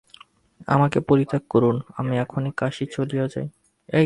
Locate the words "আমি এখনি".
1.97-2.49